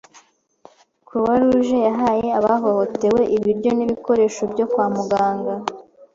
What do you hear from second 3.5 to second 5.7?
n'ibikoresho byo kwa muganga.